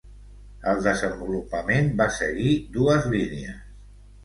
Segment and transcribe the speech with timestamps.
[0.71, 3.63] El desenvolupament va seguir dues línies.